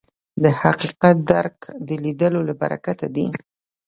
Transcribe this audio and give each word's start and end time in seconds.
د 0.43 0.45
حقیقت 0.61 1.15
درک 1.31 1.57
د 1.87 1.89
لیدلو 2.03 2.39
له 2.49 2.53
برکته 2.61 3.07
دی 3.15 3.27